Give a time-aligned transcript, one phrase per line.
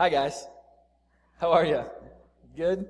[0.00, 0.46] Hi, guys.
[1.38, 1.84] How are you?
[2.56, 2.88] Good?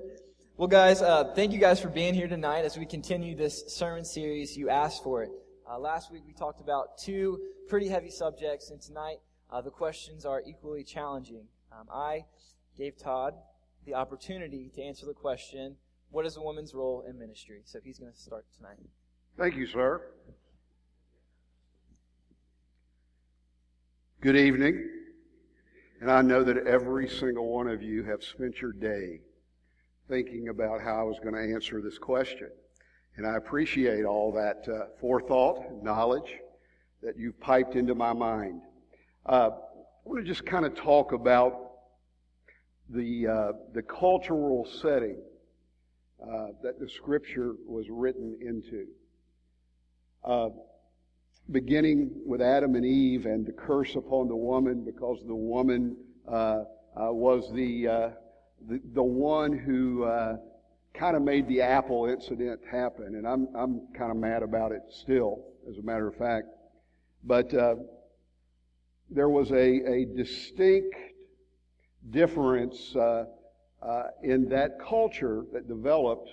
[0.55, 4.05] Well, guys, uh, thank you guys for being here tonight as we continue this sermon
[4.05, 4.55] series.
[4.55, 5.29] You asked for it.
[5.69, 7.37] Uh, last week we talked about two
[7.67, 9.17] pretty heavy subjects, and tonight
[9.51, 11.43] uh, the questions are equally challenging.
[11.73, 12.23] Um, I
[12.77, 13.33] gave Todd
[13.85, 15.75] the opportunity to answer the question,
[16.11, 17.59] What is a woman's role in ministry?
[17.65, 18.77] So he's going to start tonight.
[19.37, 20.01] Thank you, sir.
[24.21, 25.00] Good evening.
[26.01, 29.21] And I know that every single one of you have spent your day
[30.09, 32.49] thinking about how I was going to answer this question.
[33.17, 36.39] And I appreciate all that uh, forethought knowledge
[37.03, 38.61] that you've piped into my mind.
[39.27, 41.53] Uh, I want to just kind of talk about
[42.89, 45.21] the, uh, the cultural setting
[46.19, 48.87] uh, that the scripture was written into.
[51.51, 55.97] Beginning with Adam and Eve and the curse upon the woman because the woman
[56.27, 56.31] uh,
[56.95, 58.09] uh, was the, uh,
[58.69, 60.37] the, the one who uh,
[60.93, 64.81] kind of made the apple incident happen, and I'm I'm kind of mad about it
[64.89, 66.47] still, as a matter of fact.
[67.23, 67.75] But uh,
[69.09, 70.95] there was a a distinct
[72.09, 73.25] difference uh,
[74.23, 76.29] in that culture that developed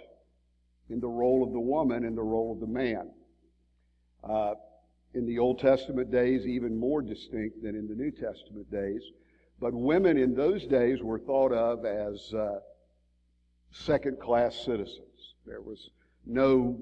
[0.90, 3.10] in the role of the woman and the role of the man
[5.14, 9.02] in the Old Testament days even more distinct than in the New Testament days.
[9.60, 12.60] But women in those days were thought of as uh,
[13.72, 15.34] second class citizens.
[15.46, 15.90] There was
[16.26, 16.78] no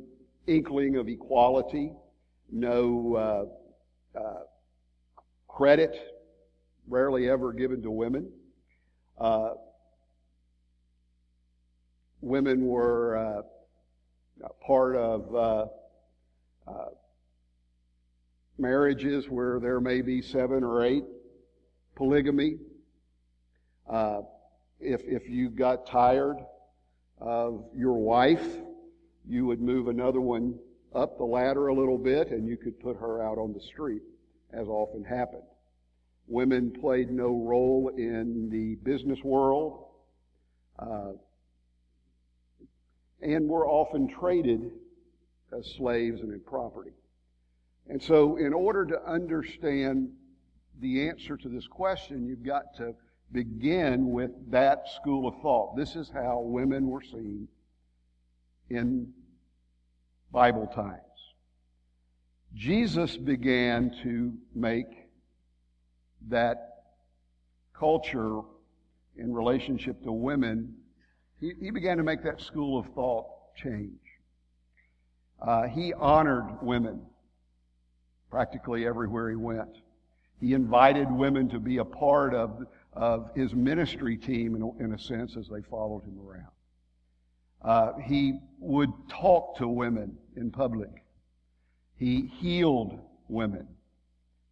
[0.46, 1.92] inkling of equality,
[2.50, 3.14] no
[4.16, 4.42] uh, uh,
[5.48, 5.96] credit,
[6.88, 8.30] rarely ever given to women.
[9.18, 9.50] Uh,
[12.20, 15.66] women were uh, part of uh,
[18.58, 21.04] marriages where there may be seven or eight,
[21.94, 22.58] polygamy.
[23.88, 24.22] Uh,
[24.80, 26.36] if, if you got tired
[27.18, 28.46] of your wife,
[29.28, 30.58] you would move another one
[30.94, 34.02] up the ladder a little bit and you could put her out on the street,
[34.52, 35.42] as often happened.
[36.26, 39.86] Women played no role in the business world
[40.78, 41.12] uh,
[43.22, 44.70] and were often traded
[45.56, 46.90] as slaves and in property.
[47.88, 50.10] And so, in order to understand
[50.80, 52.94] the answer to this question, you've got to
[53.32, 55.76] begin with that school of thought.
[55.76, 57.48] This is how women were seen
[58.70, 59.12] in
[60.32, 61.00] Bible times.
[62.54, 64.86] Jesus began to make
[66.28, 66.76] that
[67.78, 68.40] culture
[69.16, 70.74] in relationship to women,
[71.40, 73.26] he, he began to make that school of thought
[73.56, 73.98] change.
[75.40, 77.02] Uh, he honored women
[78.30, 79.76] practically everywhere he went.
[80.40, 84.92] He invited women to be a part of, of his ministry team, in a, in
[84.92, 86.50] a sense, as they followed him around.
[87.62, 90.90] Uh, he would talk to women in public.
[91.96, 92.98] He healed
[93.28, 93.66] women.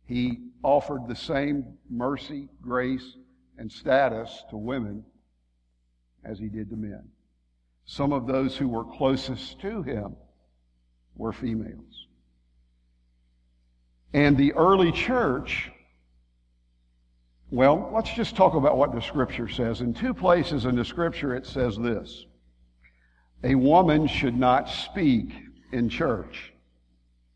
[0.07, 3.17] He offered the same mercy, grace,
[3.59, 5.05] and status to women
[6.25, 7.05] as he did to men.
[7.85, 10.17] Some of those who were closest to him
[11.17, 12.04] were females.
[14.15, 15.73] And the early church,
[17.51, 19.81] well, let's just talk about what the scripture says.
[19.81, 22.25] In two places in the scripture, it says this
[23.43, 25.35] A woman should not speak
[25.73, 26.53] in church,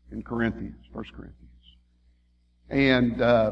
[0.09, 1.35] in Corinthians, 1 Corinthians.
[2.69, 3.51] And, uh,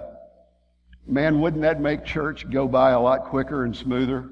[1.05, 4.29] man, wouldn't that make church go by a lot quicker and smoother?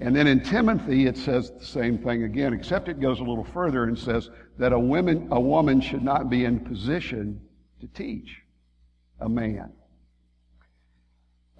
[0.00, 3.44] And then in Timothy, it says the same thing again, except it goes a little
[3.44, 7.40] further and says that a woman, a woman should not be in position
[7.80, 8.38] to teach
[9.20, 9.72] a man.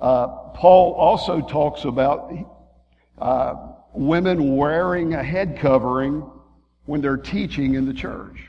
[0.00, 2.32] Uh, Paul also talks about
[3.18, 3.54] uh,
[3.92, 6.26] women wearing a head covering
[6.86, 8.46] when they're teaching in the church.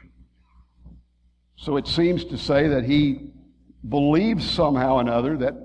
[1.58, 3.28] So it seems to say that he
[3.90, 5.56] believes somehow or another that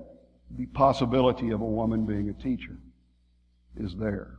[0.51, 2.77] the possibility of a woman being a teacher
[3.79, 4.37] is there.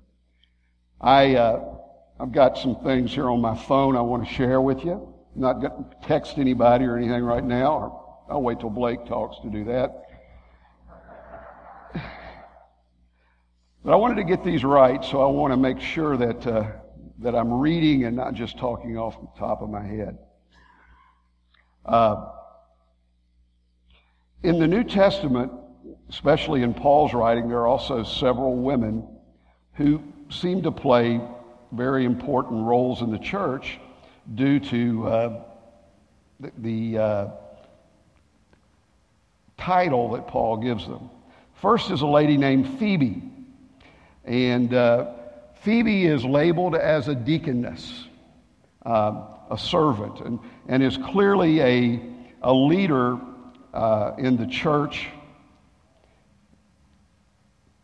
[1.00, 1.76] I, uh,
[2.20, 5.14] I've got some things here on my phone I want to share with you.
[5.34, 9.40] I'm not going to text anybody or anything right now, I'll wait till Blake talks
[9.42, 10.04] to do that.
[13.84, 16.72] But I wanted to get these right, so I want to make sure that, uh,
[17.20, 20.18] that I'm reading and not just talking off the top of my head.
[21.86, 22.26] Uh,
[24.42, 25.52] in the New Testament,
[26.10, 29.08] especially in Paul's writing, there are also several women
[29.78, 31.20] who seem to play
[31.72, 33.78] very important roles in the church
[34.34, 35.42] due to uh,
[36.40, 37.28] the, the uh,
[39.56, 41.08] title that Paul gives them.
[41.54, 43.22] First is a lady named Phoebe.
[44.24, 45.12] And uh,
[45.62, 48.04] Phoebe is labeled as a deaconess,
[48.84, 52.02] uh, a servant, and, and is clearly a,
[52.42, 53.18] a leader
[53.72, 55.08] uh, in the church.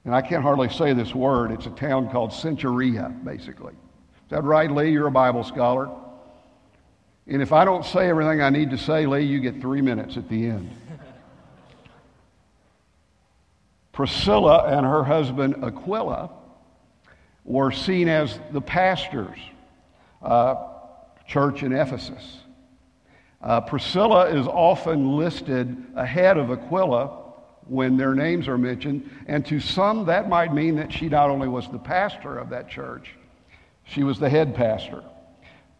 [0.04, 1.50] And I can't hardly say this word.
[1.50, 3.72] It's a town called Centuria, basically.
[3.72, 4.90] Is that right, Lee?
[4.90, 5.90] You're a Bible scholar.
[7.26, 10.18] And if I don't say everything I need to say, Lee, you get three minutes
[10.18, 10.70] at the end.
[13.92, 16.30] Priscilla and her husband Aquila
[17.44, 19.38] were seen as the pastors,
[20.20, 20.56] uh,
[21.26, 22.38] church in Ephesus.
[23.40, 27.23] Uh, Priscilla is often listed ahead of Aquila
[27.66, 31.48] when their names are mentioned, and to some that might mean that she not only
[31.48, 33.14] was the pastor of that church,
[33.84, 35.02] she was the head pastor.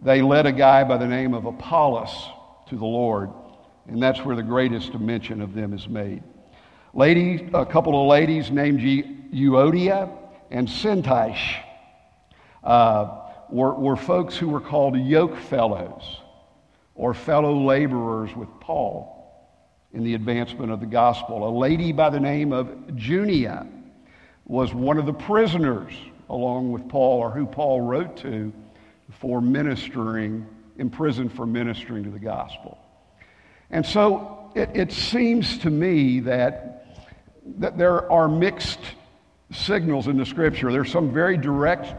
[0.00, 2.28] They led a guy by the name of Apollos
[2.68, 3.30] to the Lord,
[3.86, 6.22] and that's where the greatest mention of them is made.
[6.94, 10.10] Lady, a couple of ladies named Euodia
[10.50, 11.62] and Syntyche
[12.62, 13.20] uh,
[13.50, 16.02] were, were folks who were called yoke fellows
[16.94, 19.13] or fellow laborers with Paul
[19.94, 21.48] in the advancement of the gospel.
[21.48, 23.66] A lady by the name of Junia
[24.44, 25.94] was one of the prisoners
[26.28, 28.52] along with Paul, or who Paul wrote to
[29.10, 30.46] for ministering,
[30.78, 32.78] imprisoned for ministering to the gospel.
[33.70, 36.70] And so it, it seems to me that
[37.58, 38.80] that there are mixed
[39.52, 40.72] signals in the scripture.
[40.72, 41.94] There's some very direct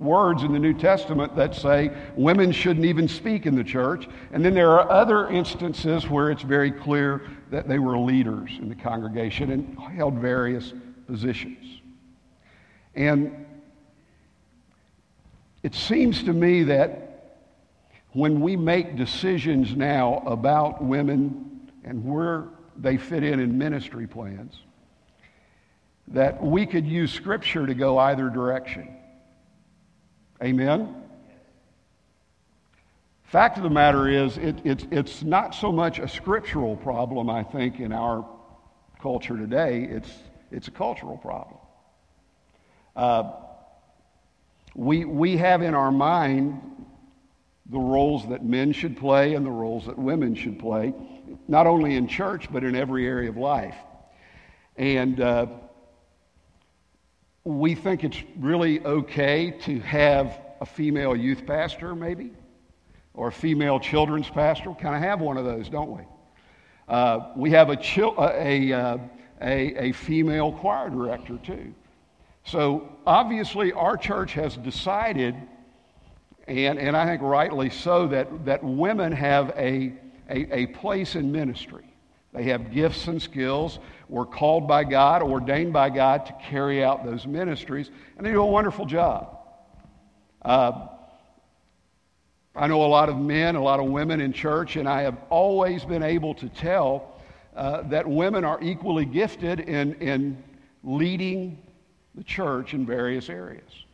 [0.00, 4.08] words in the New Testament that say women shouldn't even speak in the church.
[4.32, 8.68] And then there are other instances where it's very clear that they were leaders in
[8.68, 10.72] the congregation and held various
[11.06, 11.82] positions.
[12.94, 13.46] And
[15.62, 17.36] it seems to me that
[18.12, 24.56] when we make decisions now about women and where they fit in in ministry plans,
[26.08, 28.96] that we could use Scripture to go either direction.
[30.42, 30.94] Amen?
[33.24, 37.42] Fact of the matter is, it, it's, it's not so much a scriptural problem, I
[37.42, 38.26] think, in our
[39.00, 39.84] culture today.
[39.84, 40.10] It's,
[40.50, 41.58] it's a cultural problem.
[42.96, 43.32] Uh,
[44.74, 46.60] we, we have in our mind
[47.66, 50.92] the roles that men should play and the roles that women should play
[51.46, 53.76] not only in church, but in every area of life.
[54.76, 55.46] And uh,
[57.44, 62.32] we think it's really okay to have a female youth pastor, maybe,
[63.14, 64.70] or a female children's pastor.
[64.70, 66.02] We kind of have one of those, don't we?
[66.88, 67.78] Uh, we have a,
[68.18, 68.98] a, uh,
[69.40, 71.74] a, a female choir director, too.
[72.44, 75.34] So obviously, our church has decided,
[76.46, 79.94] and, and I think rightly so, that, that women have a
[80.30, 81.89] a, a place in ministry.
[82.32, 87.04] They have gifts and skills, were called by God, ordained by God to carry out
[87.04, 89.36] those ministries, and they do a wonderful job.
[90.42, 90.86] Uh,
[92.54, 95.16] I know a lot of men, a lot of women in church, and I have
[95.28, 97.20] always been able to tell
[97.54, 100.42] uh, that women are equally gifted in, in
[100.82, 101.58] leading
[102.14, 103.84] the church in various areas.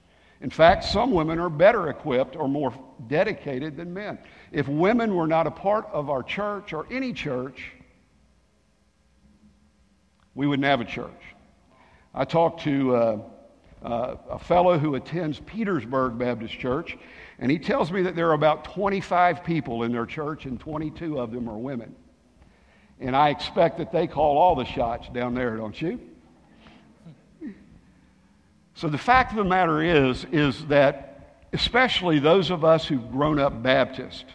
[0.41, 2.73] In fact, some women are better equipped or more
[3.09, 4.19] dedicated than men.
[4.53, 7.73] If women were not a part of our church or any church,
[10.37, 11.11] we wouldn't have a church.
[12.15, 13.19] I talked to uh,
[13.83, 16.97] uh, a fellow who attends Petersburg Baptist Church,
[17.39, 21.19] and he tells me that there are about 25 people in their church, and 22
[21.19, 21.95] of them are women.
[23.01, 26.01] And I expect that they call all the shots down there, don't you?
[28.75, 33.39] So the fact of the matter is, is that especially those of us who've grown
[33.39, 34.27] up Baptist,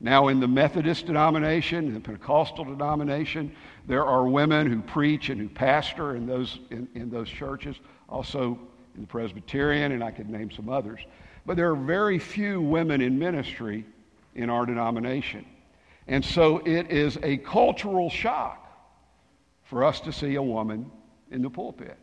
[0.00, 3.54] now in the Methodist denomination, in the Pentecostal denomination,
[3.86, 7.76] there are women who preach and who pastor in those, in, in those churches,
[8.08, 8.58] also
[8.94, 11.00] in the Presbyterian, and I could name some others.
[11.46, 13.86] But there are very few women in ministry
[14.34, 15.46] in our denomination.
[16.08, 18.62] And so it is a cultural shock
[19.64, 20.90] for us to see a woman
[21.30, 21.98] in the pulpit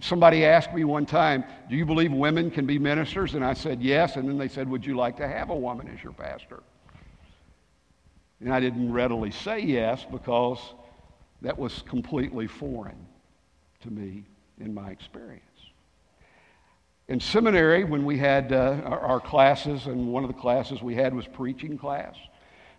[0.00, 3.34] somebody asked me one time, Do you believe women can be ministers?
[3.34, 4.16] And I said, Yes.
[4.16, 6.62] And then they said, Would you like to have a woman as your pastor?
[8.40, 10.58] And I didn't readily say yes because
[11.42, 13.06] that was completely foreign
[13.82, 14.24] to me
[14.60, 15.44] in my experience.
[17.08, 20.94] In seminary, when we had uh, our, our, classes, and one of the classes we
[20.94, 22.16] had was preaching class,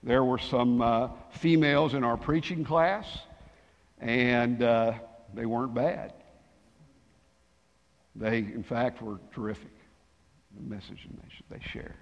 [0.01, 3.05] there were some uh, females in our preaching class,
[4.00, 4.93] and uh,
[5.33, 6.13] they weren't bad.
[8.15, 9.72] They, in fact, were terrific.
[10.55, 11.08] The message
[11.50, 11.96] they shared.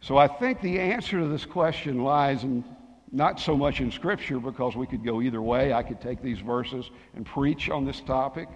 [0.00, 2.64] So I think the answer to this question lies in
[3.12, 5.72] not so much in Scripture because we could go either way.
[5.72, 8.48] I could take these verses and preach on this topic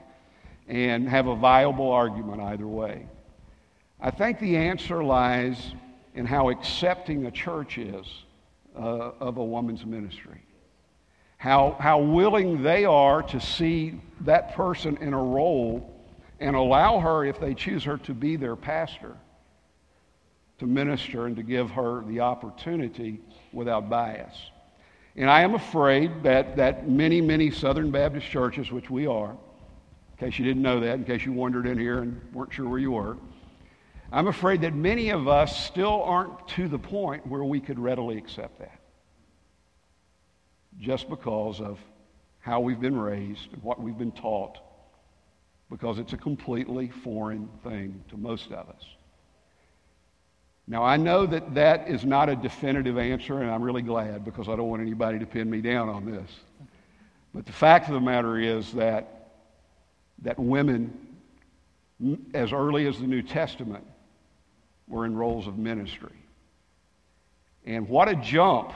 [0.69, 3.07] and have a viable argument either way.
[4.01, 5.73] I think the answer lies
[6.15, 8.07] in how accepting a church is
[8.77, 10.43] uh, of a woman's ministry.
[11.41, 15.91] How, how willing they are to see that person in a role
[16.39, 19.17] and allow her, if they choose her, to be their pastor,
[20.59, 23.23] to minister and to give her the opportunity
[23.55, 24.37] without bias.
[25.17, 29.37] And I am afraid that, that many, many Southern Baptist churches, which we are, in
[30.19, 32.79] case you didn't know that, in case you wandered in here and weren't sure where
[32.79, 33.17] you were,
[34.13, 38.19] I'm afraid that many of us still aren't to the point where we could readily
[38.19, 38.80] accept that.
[40.81, 41.79] Just because of
[42.41, 44.59] how we've been raised and what we've been taught,
[45.71, 48.85] because it's a completely foreign thing to most of us.
[50.67, 54.49] Now, I know that that is not a definitive answer, and I'm really glad because
[54.49, 56.31] I don't want anybody to pin me down on this.
[57.35, 59.33] But the fact of the matter is that,
[60.23, 60.97] that women,
[62.35, 63.85] as early as the New Testament,
[64.89, 66.17] were in roles of ministry.
[67.67, 68.73] And what a jump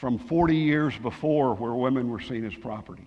[0.00, 3.06] from 40 years before where women were seen as property.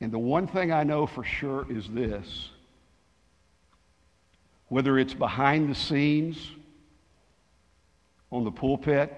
[0.00, 2.50] And the one thing I know for sure is this
[4.68, 6.38] whether it's behind the scenes,
[8.30, 9.12] on the pulpit,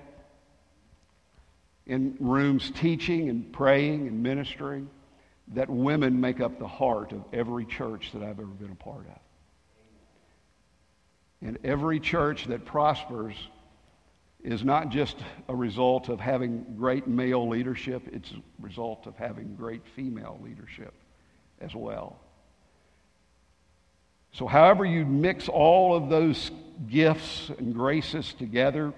[1.86, 4.88] in rooms teaching and praying and ministering,
[5.48, 9.06] that women make up the heart of every church that I've ever been a part
[9.06, 9.20] of.
[11.46, 13.36] And every church that prospers
[14.44, 15.16] is not just
[15.48, 20.92] a result of having great male leadership, it's a result of having great female leadership
[21.60, 22.18] as well.
[24.32, 26.50] So, however, you mix all of those
[26.88, 28.92] gifts and graces together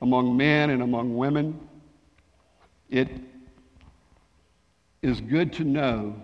[0.00, 1.60] among men and among women,
[2.88, 3.08] it
[5.02, 6.14] is good to know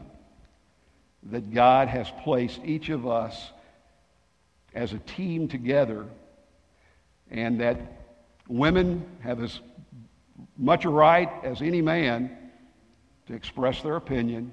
[1.25, 3.51] that God has placed each of us
[4.73, 6.07] as a team together
[7.31, 8.08] and that
[8.49, 9.61] women have as
[10.57, 12.37] much a right as any man
[13.27, 14.53] to express their opinion,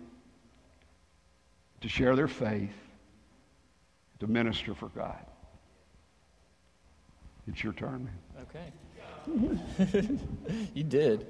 [1.81, 2.73] to share their faith,
[4.19, 5.25] to minister for God.
[7.47, 8.19] It's your turn, man.
[8.41, 8.71] Okay.
[10.73, 11.27] you did.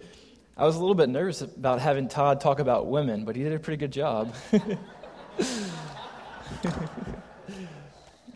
[0.57, 3.53] I was a little bit nervous about having Todd talk about women, but he did
[3.53, 4.33] a pretty good job.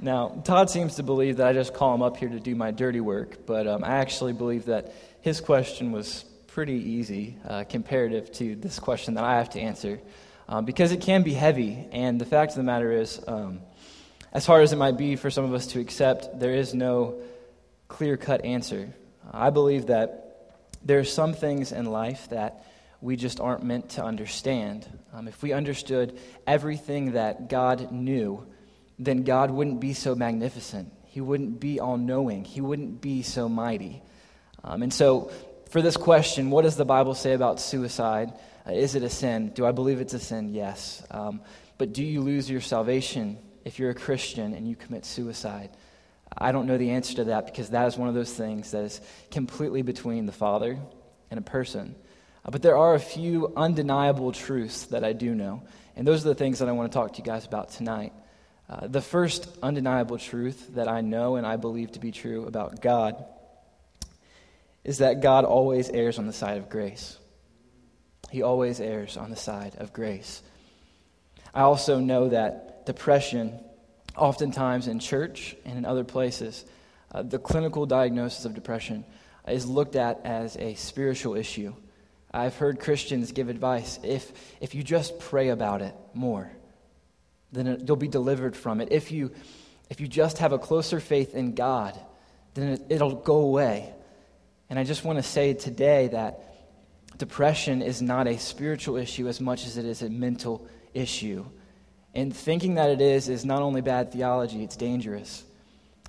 [0.02, 2.72] now, Todd seems to believe that I just call him up here to do my
[2.72, 8.32] dirty work, but um, I actually believe that his question was pretty easy uh, comparative
[8.34, 10.00] to this question that I have to answer
[10.48, 11.86] um, because it can be heavy.
[11.92, 13.60] And the fact of the matter is, um,
[14.32, 17.22] as hard as it might be for some of us to accept, there is no
[17.88, 18.94] clear cut answer.
[19.32, 22.66] I believe that there are some things in life that
[23.02, 24.88] we just aren't meant to understand.
[25.14, 28.46] Um, if we understood everything that God knew,
[29.00, 30.92] then God wouldn't be so magnificent.
[31.06, 32.44] He wouldn't be all knowing.
[32.44, 34.04] He wouldn't be so mighty.
[34.64, 35.32] Um, and so,
[35.72, 38.34] for this question, what does the Bible say about suicide?
[38.68, 39.52] Uh, is it a sin?
[39.56, 40.54] Do I believe it's a sin?
[40.54, 41.04] Yes.
[41.10, 41.42] Um,
[41.78, 45.70] but do you lose your salvation if you're a Christian and you commit suicide?
[46.38, 48.84] I don't know the answer to that because that is one of those things that
[48.84, 49.02] is
[49.32, 50.78] completely between the Father
[51.32, 51.96] and a person.
[52.46, 55.64] Uh, but there are a few undeniable truths that I do know,
[55.96, 58.14] and those are the things that I want to talk to you guys about tonight.
[58.70, 62.82] Uh, the first undeniable truth that I know and I believe to be true about
[62.82, 63.26] God
[64.84, 67.18] is that God always errs on the side of grace.
[68.30, 70.44] He always errs on the side of grace.
[71.54, 73.60] I also know that depression,
[74.16, 76.64] oftentimes in church and in other places,
[77.12, 79.04] uh, the clinical diagnosis of depression
[79.48, 81.74] is looked at as a spiritual issue.
[82.32, 86.52] I've heard Christians give advice if, if you just pray about it more,
[87.52, 88.90] then you'll be delivered from it.
[88.92, 89.32] If you,
[89.90, 92.00] if you just have a closer faith in God,
[92.54, 93.94] then it, it'll go away.
[94.70, 96.44] And I just want to say today that
[97.18, 101.46] depression is not a spiritual issue as much as it is a mental issue.
[102.14, 105.44] And thinking that it is is not only bad theology, it's dangerous.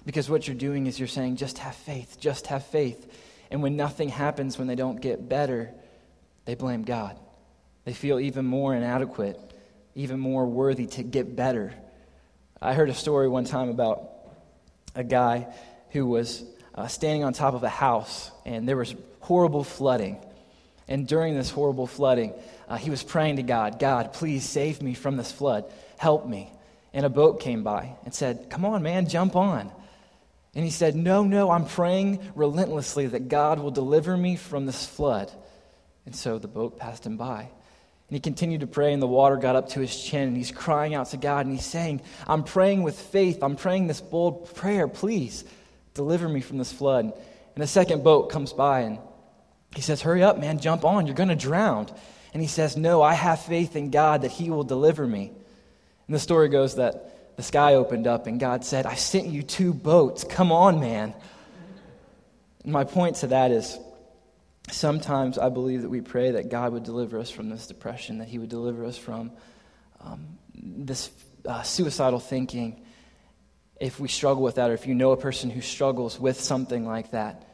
[0.07, 3.13] Because what you're doing is you're saying, just have faith, just have faith.
[3.51, 5.71] And when nothing happens, when they don't get better,
[6.45, 7.19] they blame God.
[7.85, 9.39] They feel even more inadequate,
[9.95, 11.73] even more worthy to get better.
[12.61, 14.11] I heard a story one time about
[14.95, 15.47] a guy
[15.91, 16.45] who was
[16.75, 20.19] uh, standing on top of a house, and there was horrible flooding.
[20.89, 22.35] And during this horrible flooding,
[22.69, 25.65] uh, he was praying to God, God, please save me from this flood
[26.01, 26.51] help me.
[26.95, 29.71] And a boat came by and said, Come on, man, jump on.
[30.55, 34.87] And he said, No, no, I'm praying relentlessly that God will deliver me from this
[34.87, 35.31] flood.
[36.07, 37.51] And so the boat passed him by.
[38.11, 40.51] And he continued to pray, and the water got up to his chin, and he's
[40.51, 43.39] crying out to God, and he's saying, I'm praying with faith.
[43.41, 44.89] I'm praying this bold prayer.
[44.89, 45.45] Please
[45.95, 47.13] deliver me from this flood.
[47.55, 48.99] And a second boat comes by, and
[49.77, 51.07] he says, Hurry up, man, jump on.
[51.07, 51.87] You're going to drown.
[52.35, 55.31] And he says, No, I have faith in God that he will deliver me.
[56.09, 59.45] And the story goes that the sky opened up, and God said, I sent you
[59.45, 60.25] two boats.
[60.25, 61.15] Come on, man.
[62.65, 63.79] And my point to that is,
[64.73, 68.29] sometimes I believe that we pray that God would deliver us from this depression, that
[68.29, 69.33] He would deliver us from
[70.01, 71.11] um, this
[71.47, 72.85] uh, suicidal thinking.
[73.81, 76.85] If we struggle with that, or if you know a person who struggles with something
[76.85, 77.47] like that.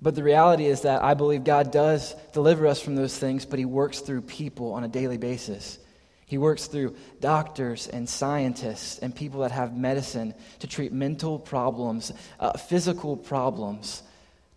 [0.00, 3.58] But the reality is that I believe God does deliver us from those things, but
[3.58, 5.78] He works through people on a daily basis.
[6.24, 12.12] He works through doctors and scientists and people that have medicine to treat mental problems,
[12.38, 14.02] uh, physical problems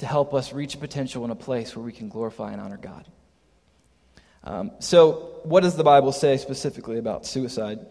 [0.02, 3.06] to help us reach potential in a place where we can glorify and honor God.
[4.44, 7.86] Um, so, what does the Bible say specifically about suicide?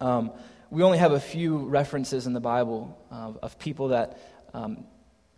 [0.00, 0.30] Um,
[0.70, 4.20] we only have a few references in the Bible of people that
[4.54, 4.84] um,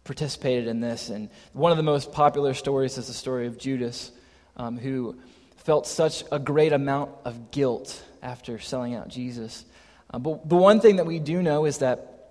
[0.04, 4.12] participated in this, and one of the most popular stories is the story of Judas,
[4.58, 5.16] um, who
[5.56, 9.64] felt such a great amount of guilt after selling out Jesus.
[10.10, 12.28] Uh, but the one thing that we do know is that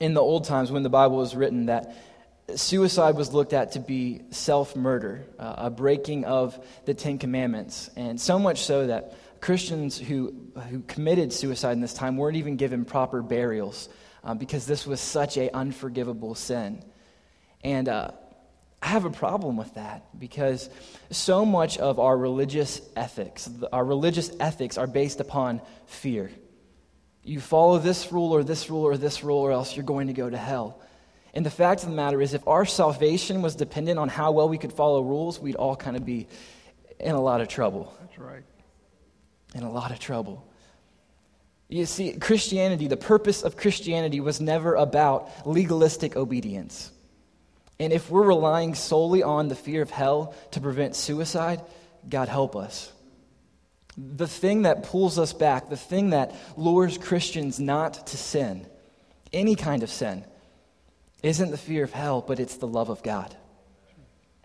[0.00, 1.94] in the old times, when the Bible was written, that
[2.56, 7.90] suicide was looked at to be self murder, uh, a breaking of the Ten Commandments.
[7.96, 10.34] And so much so that Christians who,
[10.68, 13.88] who committed suicide in this time weren't even given proper burials
[14.22, 16.84] uh, because this was such a unforgivable sin.
[17.62, 18.12] And uh,
[18.82, 20.70] I have a problem with that because
[21.10, 26.30] so much of our religious ethics, our religious ethics are based upon fear.
[27.22, 30.14] You follow this rule or this rule or this rule, or else you're going to
[30.14, 30.80] go to hell.
[31.32, 34.48] And the fact of the matter is, if our salvation was dependent on how well
[34.48, 36.26] we could follow rules, we'd all kind of be
[36.98, 37.94] in a lot of trouble.
[38.00, 38.42] That's right.
[39.54, 40.46] In a lot of trouble.
[41.68, 46.90] You see, Christianity, the purpose of Christianity was never about legalistic obedience.
[47.78, 51.62] And if we're relying solely on the fear of hell to prevent suicide,
[52.08, 52.92] God help us.
[53.96, 58.66] The thing that pulls us back, the thing that lures Christians not to sin,
[59.32, 60.24] any kind of sin,
[61.22, 63.34] isn't the fear of hell, but it's the love of God.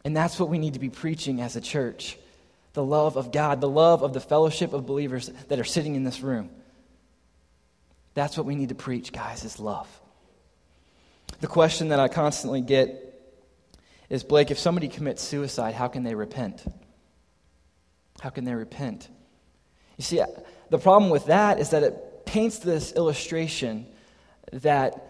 [0.04, 2.18] And that's what we need to be preaching as a church
[2.74, 6.04] the love of God, the love of the fellowship of believers that are sitting in
[6.04, 6.50] this room.
[8.14, 9.88] That's what we need to preach, guys, is love.
[11.40, 13.02] The question that I constantly get
[14.10, 16.66] is Blake, if somebody commits suicide, how can they repent?
[18.20, 19.08] How can they repent?
[19.98, 20.22] You see,
[20.70, 23.86] the problem with that is that it paints this illustration
[24.52, 25.05] that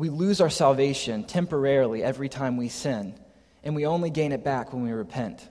[0.00, 3.14] we lose our salvation temporarily every time we sin,
[3.62, 5.46] and we only gain it back when we repent.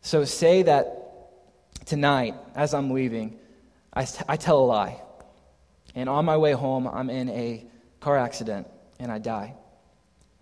[0.00, 3.38] So, say that tonight, as I'm leaving,
[3.94, 5.00] I, I tell a lie,
[5.94, 7.64] and on my way home, I'm in a
[8.00, 8.66] car accident
[8.98, 9.54] and I die.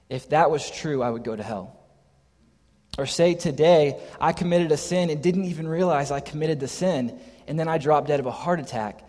[0.09, 1.79] If that was true, I would go to hell.
[2.97, 7.21] Or say today, I committed a sin and didn't even realize I committed the sin,
[7.47, 9.07] and then I dropped dead of a heart attack.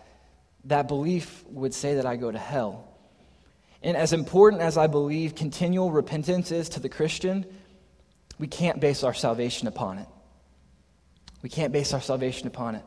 [0.66, 2.90] That belief would say that I go to hell.
[3.82, 7.46] And as important as I believe continual repentance is to the Christian,
[8.38, 10.08] we can't base our salvation upon it.
[11.41, 12.84] We can't base our salvation upon it.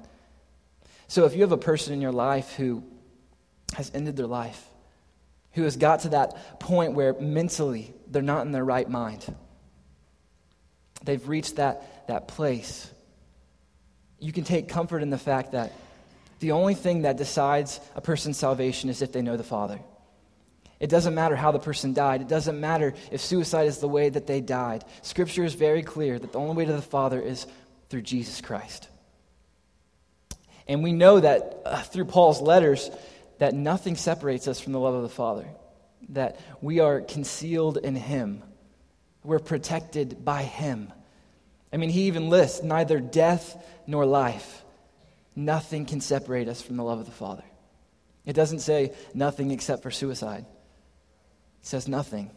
[1.09, 2.85] So if you have a person in your life who
[3.75, 4.65] has ended their life,
[5.53, 9.25] who has got to that point where mentally they're not in their right mind,
[11.05, 12.91] they've reached that, that place,
[14.21, 15.73] you can take comfort in the fact that
[16.41, 19.81] the only thing that decides a person's salvation is if they know the Father.
[20.85, 22.21] It doesn't matter how the person died.
[22.21, 24.85] It doesn't matter if suicide is the way that they died.
[25.01, 27.47] Scripture is very clear that the only way to the Father is
[27.89, 28.91] through Jesus Christ.
[30.69, 32.91] And we know that uh, through Paul's letters
[33.39, 35.49] that nothing separates us from the love of the Father,
[36.11, 38.43] that we are concealed in Him,
[39.23, 40.93] we're protected by Him.
[41.73, 44.63] I mean, he even lists neither death nor life.
[45.35, 47.45] Nothing can separate us from the love of the Father.
[48.27, 50.45] It doesn't say nothing except for suicide.
[51.65, 52.31] Says nothing.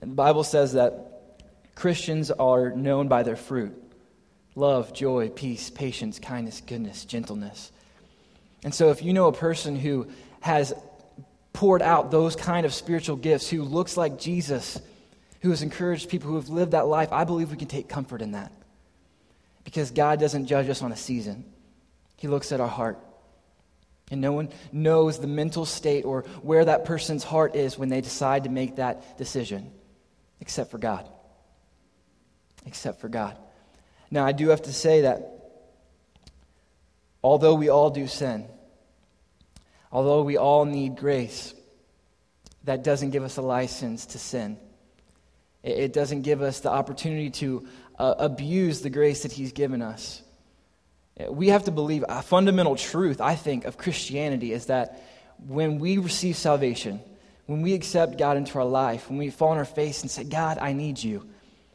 [0.00, 1.38] And the Bible says that
[1.76, 3.78] Christians are known by their fruit
[4.56, 7.70] love, joy, peace, patience, kindness, goodness, gentleness.
[8.64, 10.08] And so, if you know a person who
[10.40, 10.74] has
[11.52, 14.80] poured out those kind of spiritual gifts, who looks like Jesus,
[15.40, 18.22] who has encouraged people who have lived that life, I believe we can take comfort
[18.22, 18.50] in that.
[19.62, 21.44] Because God doesn't judge us on a season,
[22.16, 22.98] He looks at our heart.
[24.12, 28.02] And no one knows the mental state or where that person's heart is when they
[28.02, 29.72] decide to make that decision,
[30.38, 31.08] except for God.
[32.66, 33.38] Except for God.
[34.10, 35.30] Now, I do have to say that
[37.22, 38.46] although we all do sin,
[39.90, 41.54] although we all need grace,
[42.64, 44.58] that doesn't give us a license to sin.
[45.62, 47.66] It doesn't give us the opportunity to
[47.98, 50.22] uh, abuse the grace that He's given us.
[51.28, 55.02] We have to believe a fundamental truth, I think, of Christianity is that
[55.46, 57.00] when we receive salvation,
[57.46, 60.24] when we accept God into our life, when we fall on our face and say,
[60.24, 61.28] God, I need you,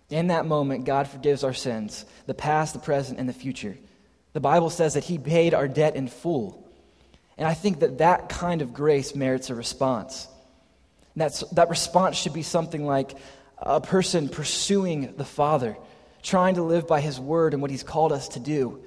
[0.10, 3.78] in that moment, God forgives our sins, the past, the present, and the future.
[4.34, 6.66] The Bible says that He paid our debt in full.
[7.38, 10.28] And I think that that kind of grace merits a response.
[11.16, 13.12] That's, that response should be something like
[13.58, 15.78] a person pursuing the Father,
[16.24, 18.82] trying to live by His word and what He's called us to do.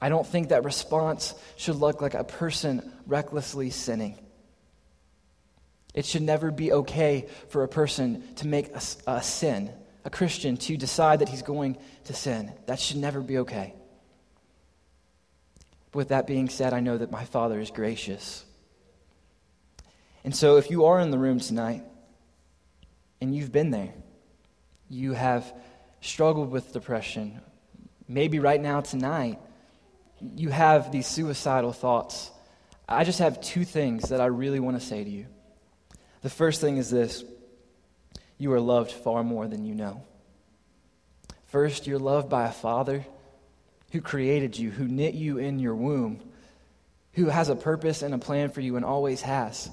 [0.00, 4.18] I don't think that response should look like a person recklessly sinning.
[5.94, 9.70] It should never be okay for a person to make a, a, sin,
[10.04, 12.52] a Christian to decide that he's going to sin.
[12.66, 13.74] That should never be okay.
[15.92, 18.44] With that being said, I know that my Father is gracious.
[20.22, 21.82] And so, if you are in the room tonight
[23.20, 23.92] and you've been there,
[24.88, 25.52] you have
[26.00, 27.40] struggled with depression,
[28.06, 29.40] maybe right now tonight,
[30.36, 32.30] you have these suicidal thoughts.
[32.88, 35.26] I just have two things that I really want to say to you.
[36.22, 37.24] The first thing is this
[38.38, 40.02] you are loved far more than you know.
[41.46, 43.04] First, you're loved by a father
[43.92, 46.20] who created you, who knit you in your womb,
[47.14, 49.68] who has a purpose and a plan for you and always has.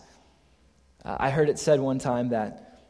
[1.05, 2.81] Uh, I heard it said one time that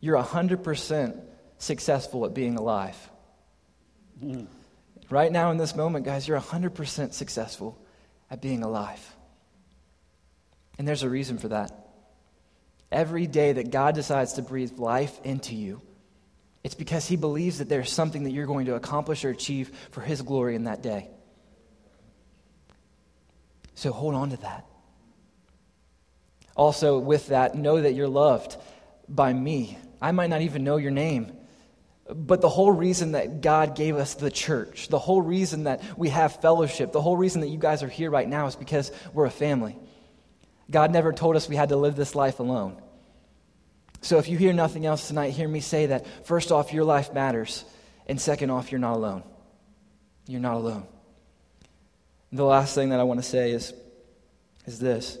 [0.00, 1.20] you're 100%
[1.58, 2.96] successful at being alive.
[4.22, 4.46] Mm.
[5.12, 7.78] Right now, in this moment, guys, you're 100% successful
[8.30, 9.14] at being alive.
[10.78, 11.70] And there's a reason for that.
[12.90, 15.82] Every day that God decides to breathe life into you,
[16.64, 20.00] it's because He believes that there's something that you're going to accomplish or achieve for
[20.00, 21.10] His glory in that day.
[23.74, 24.64] So hold on to that.
[26.56, 28.56] Also, with that, know that you're loved
[29.10, 29.76] by me.
[30.00, 31.36] I might not even know your name,
[32.10, 36.08] but the whole reason that God gave us the church, the whole reason that we
[36.08, 39.26] have fellowship, the whole reason that you guys are here right now is because we're
[39.26, 39.76] a family.
[40.70, 42.80] God never told us we had to live this life alone.
[44.00, 47.12] So if you hear nothing else tonight, hear me say that first off, your life
[47.14, 47.64] matters,
[48.06, 49.22] and second off, you're not alone.
[50.26, 50.86] You're not alone.
[52.32, 53.72] The last thing that I want to say is,
[54.66, 55.18] is this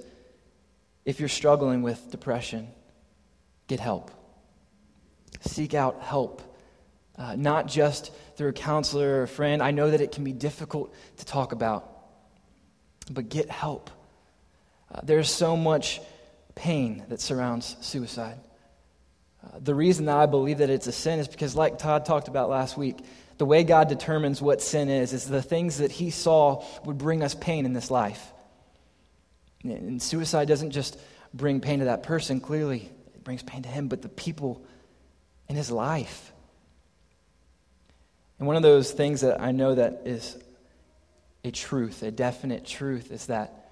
[1.04, 2.68] if you're struggling with depression,
[3.68, 4.10] get help.
[5.42, 6.42] Seek out help.
[7.16, 9.62] Uh, not just through a counselor or a friend.
[9.62, 11.88] I know that it can be difficult to talk about,
[13.10, 13.90] but get help.
[14.92, 16.00] Uh, there's so much
[16.54, 18.38] pain that surrounds suicide.
[19.44, 22.28] Uh, the reason that I believe that it's a sin is because, like Todd talked
[22.28, 22.98] about last week,
[23.36, 27.22] the way God determines what sin is, is the things that He saw would bring
[27.22, 28.32] us pain in this life.
[29.64, 30.98] And suicide doesn't just
[31.34, 34.64] bring pain to that person, clearly, it brings pain to him, but the people
[35.48, 36.32] in his life.
[38.42, 40.36] And one of those things that I know that is
[41.44, 43.70] a truth, a definite truth, is that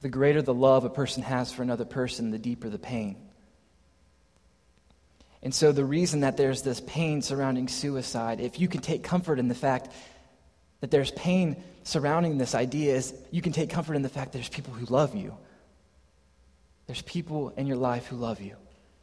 [0.00, 3.14] the greater the love a person has for another person, the deeper the pain.
[5.40, 9.38] And so, the reason that there's this pain surrounding suicide, if you can take comfort
[9.38, 9.88] in the fact
[10.80, 14.48] that there's pain surrounding this idea, is you can take comfort in the fact there's
[14.48, 15.32] people who love you.
[16.88, 18.56] There's people in your life who love you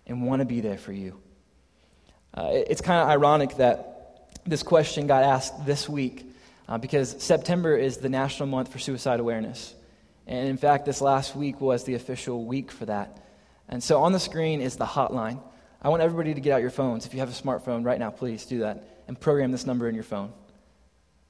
[0.05, 1.21] and want to be there for you.
[2.33, 3.91] Uh, it's kind of ironic that
[4.45, 6.29] this question got asked this week
[6.67, 9.73] uh, because September is the National Month for Suicide Awareness.
[10.27, 13.19] And in fact, this last week was the official week for that.
[13.69, 15.41] And so on the screen is the hotline.
[15.81, 17.05] I want everybody to get out your phones.
[17.05, 19.95] If you have a smartphone right now, please do that and program this number in
[19.95, 20.31] your phone.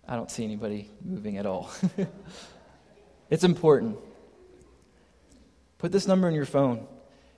[0.07, 1.71] I don't see anybody moving at all.
[3.29, 3.97] it's important.
[5.77, 6.85] Put this number in your phone.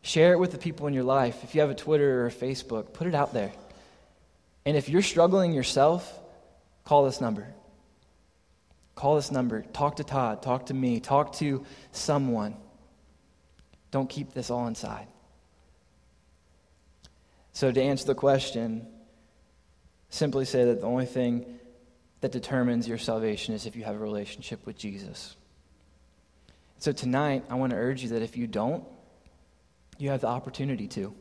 [0.02, 1.44] Share it with the people in your life.
[1.44, 3.52] If you have a Twitter or a Facebook, put it out there.
[4.66, 6.20] And if you're struggling yourself,
[6.84, 7.54] call this number.
[8.96, 9.62] Call this number.
[9.62, 10.42] Talk to Todd.
[10.42, 11.00] Talk to me.
[11.00, 12.56] Talk to someone.
[13.92, 15.08] Don't keep this all inside.
[17.52, 18.88] So, to answer the question,
[20.10, 21.46] simply say that the only thing
[22.22, 25.36] that determines your salvation is if you have a relationship with Jesus.
[26.80, 28.84] So, tonight, I want to urge you that if you don't,
[29.98, 31.14] you have the opportunity to.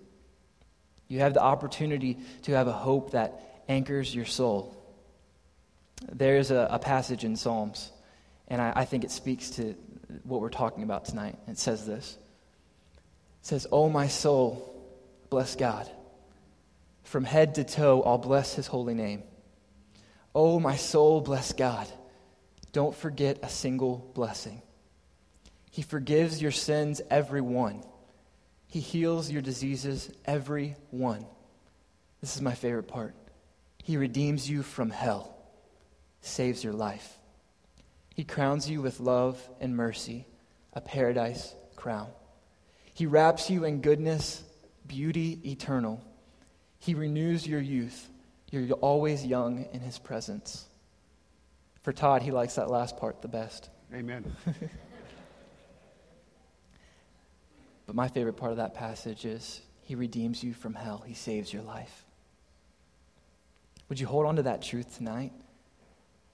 [1.14, 4.74] You have the opportunity to have a hope that anchors your soul.
[6.12, 7.92] There's a, a passage in Psalms,
[8.48, 9.76] And I, I think it speaks to
[10.24, 11.38] what we're talking about tonight.
[11.46, 12.18] It says this
[13.42, 14.74] It says, Oh, my soul,
[15.30, 15.88] bless God.
[17.04, 19.22] From head to toe, I'll bless his holy name.
[20.34, 21.86] Oh, my soul, bless God.
[22.72, 24.62] Don't forget a single blessing.
[25.70, 27.84] He forgives your sins, every one.
[28.74, 31.26] He heals your diseases, every one.
[32.20, 33.14] This is my favorite part.
[33.84, 35.38] He redeems you from hell,
[36.22, 37.20] saves your life.
[38.16, 40.26] He crowns you with love and mercy,
[40.72, 42.08] a paradise crown.
[42.94, 44.42] He wraps you in goodness,
[44.88, 46.02] beauty eternal.
[46.80, 48.08] He renews your youth.
[48.50, 50.66] You're always young in his presence.
[51.82, 53.70] For Todd, he likes that last part the best.
[53.94, 54.34] Amen.
[57.86, 61.52] but my favorite part of that passage is he redeems you from hell, he saves
[61.52, 62.04] your life.
[63.88, 65.32] Would you hold on to that truth tonight?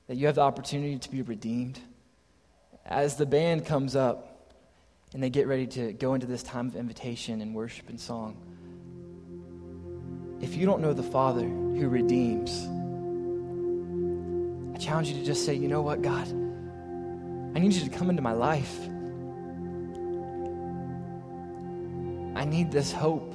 [0.07, 1.81] That you have the opportunity to be redeemed?
[2.85, 4.53] As the band comes up
[5.13, 8.37] and they get ready to go into this time of invitation and worship and song,
[10.41, 12.67] if you don't know the Father who redeems,
[14.75, 16.29] I challenge you to just say, you know what, God?
[16.29, 18.79] I need you to come into my life.
[22.41, 23.35] I need this hope.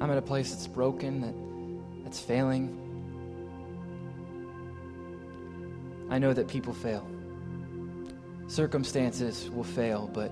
[0.00, 2.74] I'm at a place that's broken, that, that's failing.
[6.08, 7.06] I know that people fail.
[8.46, 10.28] Circumstances will fail, but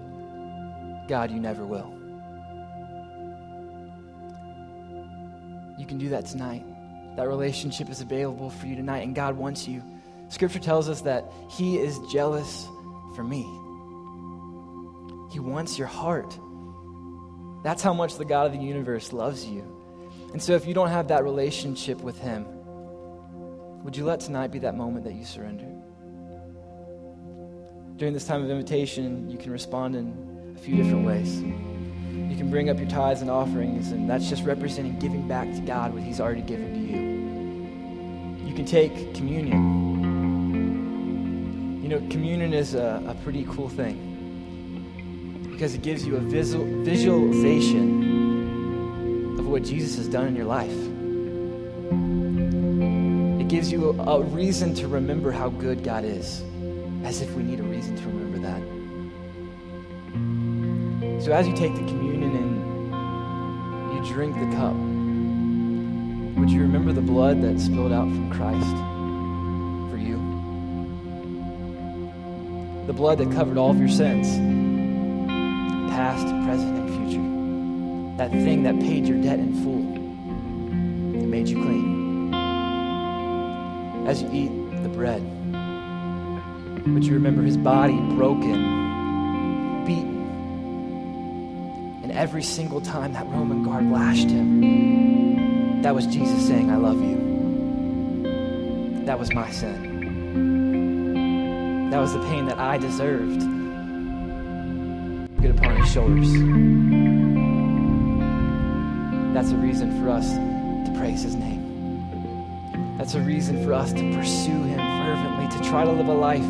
[1.06, 1.92] God, you never will.
[5.78, 6.64] You can do that tonight.
[7.16, 9.82] That relationship is available for you tonight, and God wants you.
[10.30, 12.66] Scripture tells us that He is jealous
[13.14, 13.63] for me.
[15.34, 16.38] He wants your heart.
[17.64, 19.64] That's how much the God of the universe loves you.
[20.32, 22.46] And so, if you don't have that relationship with Him,
[23.82, 25.66] would you let tonight be that moment that you surrender?
[27.96, 31.42] During this time of invitation, you can respond in a few different ways.
[31.42, 35.60] You can bring up your tithes and offerings, and that's just representing giving back to
[35.62, 36.80] God what He's already given to
[38.38, 38.46] you.
[38.48, 39.82] You can take communion.
[41.82, 44.13] You know, communion is a, a pretty cool thing
[45.54, 48.02] because it gives you a visual, visualization
[49.38, 50.76] of what Jesus has done in your life.
[53.40, 56.42] It gives you a, a reason to remember how good God is,
[57.04, 58.60] as if we need a reason to remember that.
[61.22, 64.74] So as you take the communion and you drink the cup,
[66.36, 68.76] would you remember the blood that spilled out from Christ
[69.92, 70.16] for you?
[72.88, 74.63] The blood that covered all of your sins,
[75.94, 77.22] past, present, and future.
[78.16, 82.35] That thing that paid your debt in full and made you clean.
[84.09, 84.50] As you eat
[84.83, 85.22] the bread,
[86.92, 90.26] would you remember his body broken, beaten,
[92.02, 97.00] and every single time that Roman guard lashed him, that was Jesus saying, I love
[97.00, 97.22] you.
[99.07, 99.92] That was my sin.
[101.90, 103.63] That was the pain that I deserved.
[105.44, 106.33] Upon his shoulders.
[109.35, 112.96] That's a reason for us to praise his name.
[112.96, 116.42] That's a reason for us to pursue him fervently, to try to live a life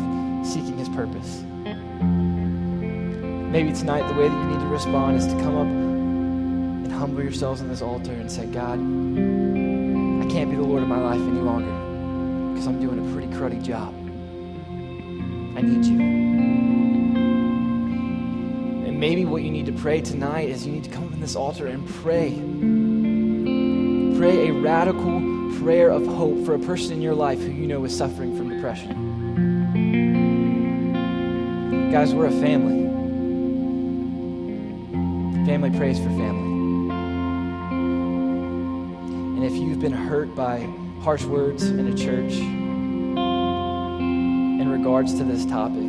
[0.45, 1.43] seeking his purpose.
[3.51, 7.21] Maybe tonight, the way that you need to respond is to come up and humble
[7.21, 11.19] yourselves on this altar and say, God, I can't be the Lord of my life
[11.19, 13.93] any longer because I'm doing a pretty cruddy job.
[15.57, 16.24] I need you.
[18.95, 21.35] And maybe what you need to pray tonight is you need to come on this
[21.35, 22.31] altar and pray.
[24.17, 25.19] Pray a radical
[25.59, 28.47] prayer of hope for a person in your life who you know is suffering from
[28.47, 29.11] depression.
[31.91, 32.85] Guys, we're a family.
[35.45, 36.89] Family prays for family.
[39.35, 40.69] And if you've been hurt by
[41.01, 42.31] harsh words in a church
[44.61, 45.83] in regards to this topic,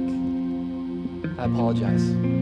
[1.39, 2.36] I apologize.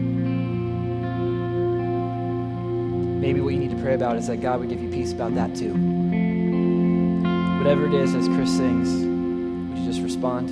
[3.19, 5.33] Maybe what you need to pray about is that God would give you peace about
[5.35, 5.73] that too.
[7.57, 10.49] Whatever it is, as Chris sings, would you just respond?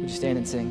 [0.00, 0.68] Would you stand and sing?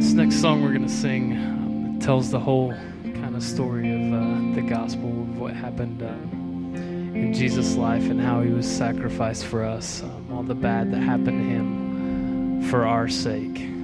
[0.00, 2.72] This next song we're going to sing um, tells the whole
[3.04, 6.74] kind of story of uh, the gospel of what happened um,
[7.14, 11.00] in Jesus' life and how he was sacrificed for us, um, all the bad that
[11.00, 11.79] happened to him
[12.70, 13.79] for our sake.